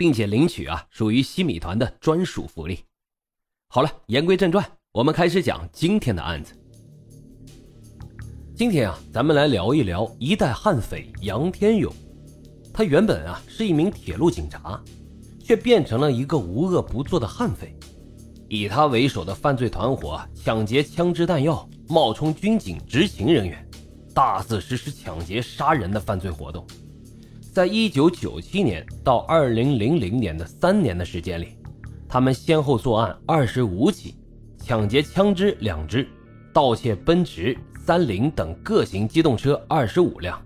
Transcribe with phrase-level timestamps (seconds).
[0.00, 2.80] 并且领取啊，属于西米团的专属福利。
[3.68, 6.54] 好了，言归正传，我们开始讲今天的案子。
[8.56, 11.92] 今天啊，咱们来聊一聊一代悍匪杨天勇。
[12.72, 14.82] 他原本啊是一名铁路警察，
[15.38, 17.76] 却变成了一个无恶不作的悍匪。
[18.48, 23.68] 以他为首的犯罪团伙抢劫枪支弹药，冒充军警执勤人员，
[24.14, 26.66] 大肆实施抢劫杀人的犯罪活动。
[27.52, 31.56] 在一九九七年到二零零零年的三年的时间里，
[32.08, 34.14] 他们先后作案二十五起，
[34.56, 36.06] 抢劫枪支两支，
[36.52, 40.40] 盗窃奔驰、三菱等各型机动车二十五辆，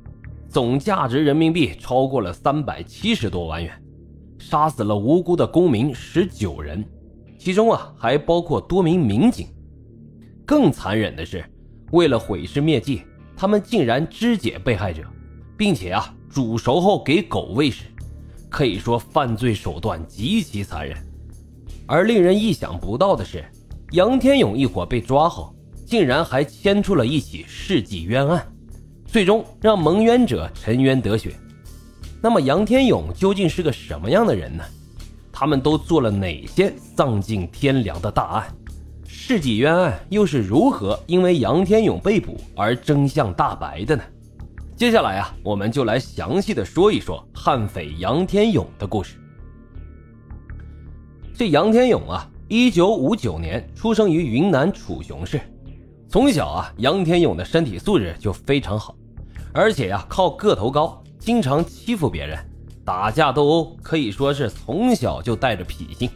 [0.48, 3.70] 总价值人民币超过了三百七十多万元，
[4.38, 6.82] 杀死了无辜的公民十九人，
[7.38, 9.46] 其中啊还包括多名民警。
[10.46, 11.44] 更残忍的是，
[11.92, 13.02] 为了毁尸灭迹，
[13.36, 15.02] 他们竟然肢解被害者，
[15.56, 16.14] 并且啊。
[16.30, 17.84] 煮熟后给狗喂食，
[18.48, 20.98] 可以说犯罪手段极其残忍。
[21.86, 23.44] 而令人意想不到的是，
[23.92, 25.54] 杨天勇一伙被抓后，
[25.86, 28.44] 竟然还牵出了一起世纪冤案，
[29.06, 31.36] 最终让蒙冤者沉冤得雪。
[32.20, 34.64] 那么，杨天勇究竟是个什么样的人呢？
[35.30, 38.52] 他们都做了哪些丧尽天良的大案？
[39.06, 44.02] 世纪冤案又是如何因为杨天勇被捕而真相大白的呢？
[44.76, 49.16] 接下来啊，我们就来详细的说一说悍匪杨天勇的故事。
[51.32, 55.40] 这杨天勇啊，一九五九年出生于云南楚雄市。
[56.08, 58.96] 从小啊，杨天勇的身体素质就非常好，
[59.52, 62.36] 而且呀，靠个头高，经常欺负别人，
[62.84, 66.10] 打架斗殴，可以说是从小就带着脾性。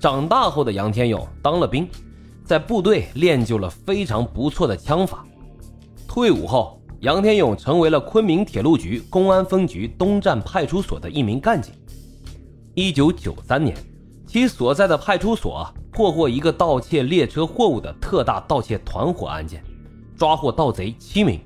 [0.00, 1.86] 长大后的杨天勇当了兵，
[2.44, 5.22] 在部队练就了非常不错的枪法。
[6.06, 6.77] 退伍后。
[7.00, 11.72] 杨天勇成为了昆明铁路局公安分局东站派出所的一名干警。
[12.74, 13.76] 一九九三年，
[14.26, 19.62] 其所在的派出所破获一个盗窃列车货物的特大盗窃团伙案件，
[20.16, 21.38] 抓获盗贼七名。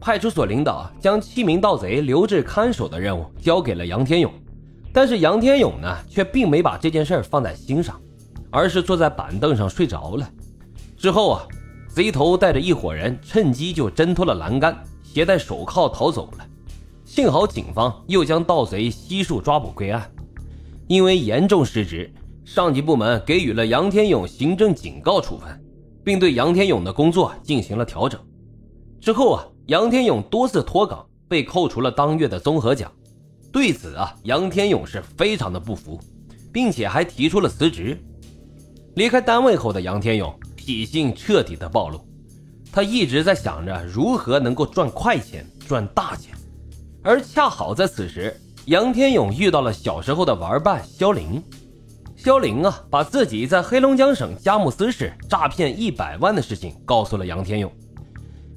[0.00, 4.32] 派出所领导将七名盗贼留置看守的任务交给了杨天勇，
[4.94, 8.00] 但是杨天勇呢，却并没把这件事放在心上，
[8.50, 10.26] 而是坐在板凳上睡着了。
[10.96, 11.46] 之后啊。
[11.92, 16.46] 贼头带着一伙人趁机就挣脱了栏杆，携带手铐逃走了。
[17.04, 20.08] 幸好警方又将盗贼悉数抓捕归案。
[20.86, 22.12] 因为严重失职，
[22.44, 25.48] 上级部门给予了杨天勇行政警告处分，
[26.04, 28.20] 并对杨天勇的工作进行了调整。
[29.00, 32.90] 之后啊，杨天勇多次脱岗，被扣除了当月的综合奖。
[33.50, 35.98] 对此啊，杨天勇是非常的不服，
[36.52, 38.00] 并且还提出了辞职。
[38.94, 40.32] 离开单位后的杨天勇。
[40.60, 42.06] 脾性彻底的暴露，
[42.70, 46.34] 他一直在想着如何能够赚快钱、赚大钱，
[47.02, 51.42] 而恰好在此时，杨天勇遇到了小时候的玩伴肖林。
[52.14, 57.72] 肖林啊，把自己在黑龙江省佳木斯市诈骗一百万的事情告诉了杨天勇。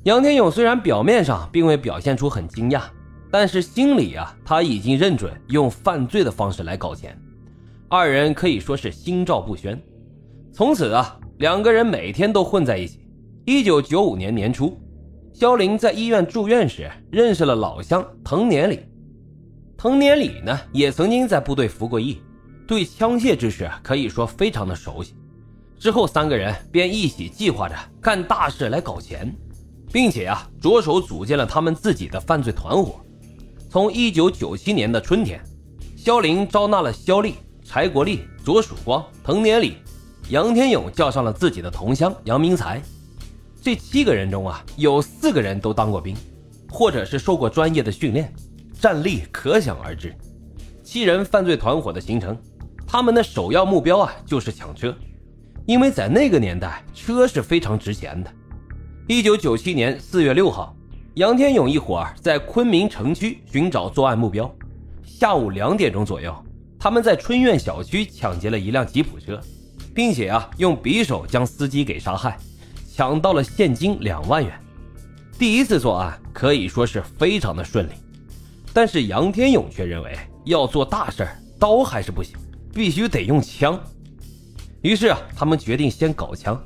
[0.03, 2.81] 杨天勇虽然表面上并未表现出很惊讶，
[3.31, 7.17] 但是心里啊，他已经认准用犯罪的方式来搞钱。
[7.87, 9.81] 二人可以说是心照不宣。
[10.51, 11.17] 从此啊。
[11.43, 13.01] 两个人每天都混在一起。
[13.43, 14.79] 一九九五年年初，
[15.33, 18.79] 肖林在医院住院时认识了老乡滕年礼。
[19.75, 22.21] 滕年礼呢，也曾经在部队服过役，
[22.65, 25.15] 对枪械知识可以说非常的熟悉。
[25.77, 29.29] 之后，三个人便一起计划着干大事来搞钱，
[29.91, 33.01] 并且啊，着手组建了他们自己的犯罪团伙。
[33.69, 35.43] 从一九九七年的春天，
[35.97, 39.73] 肖林招纳了肖丽、柴国立、左曙光、滕年礼。
[40.29, 42.81] 杨天勇叫上了自己的同乡杨明才，
[43.61, 46.15] 这七个人中啊，有四个人都当过兵，
[46.69, 48.33] 或者是受过专业的训练，
[48.79, 50.15] 战力可想而知。
[50.81, 52.37] 七人犯罪团伙的形成，
[52.87, 54.95] 他们的首要目标啊就是抢车，
[55.65, 58.31] 因为在那个年代，车是非常值钱的。
[59.07, 60.73] 一九九七年四月六号，
[61.15, 64.49] 杨天勇一伙儿在昆明城区寻找作案目标，
[65.03, 66.33] 下午两点钟左右，
[66.79, 69.39] 他们在春苑小区抢劫了一辆吉普车。
[69.93, 72.37] 并且啊，用匕首将司机给杀害，
[72.95, 74.53] 抢到了现金两万元。
[75.37, 77.91] 第一次作案可以说是非常的顺利，
[78.73, 81.27] 但是杨天勇却认为要做大事
[81.59, 82.35] 刀还是不行，
[82.73, 83.79] 必须得用枪。
[84.81, 86.61] 于是啊，他们决定先搞枪。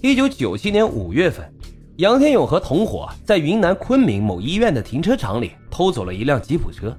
[0.00, 1.50] 一九九七年五月份，
[1.96, 6.96] 杨天勇和同伙在云南昆明某医院的停车场里偷走了一辆吉普车，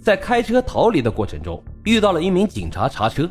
[0.00, 3.28] 在开车逃离的过程中遇到了一名警察查车，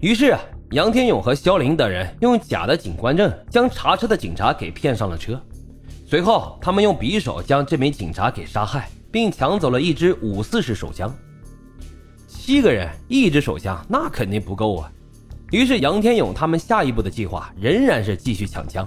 [0.00, 0.40] 于是啊，
[0.72, 5.40] 杨天勇和肖林等人用假的警官证将查车的警察给骗上了车，
[6.06, 11.12] 随后他们用匕首将这名警察给杀害，并抢走了一支五四式手枪。
[12.28, 14.92] 七个人一支手枪那肯定不够啊。
[15.50, 18.86] 于是，杨天勇他们下一步的计划仍然是继续抢枪。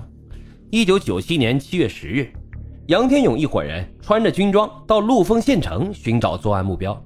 [0.69, 2.31] 一九九七年七月十日，
[2.85, 7.01] 杨天勇一伙人穿着军装到陆丰县城寻找作案目标。